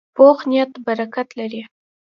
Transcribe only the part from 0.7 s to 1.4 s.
برکت